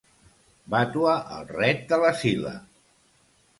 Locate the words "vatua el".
0.73-1.45